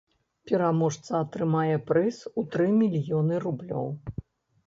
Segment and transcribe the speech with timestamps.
[0.51, 3.87] Пераможца атрымае прыз у тры мільёны рублёў.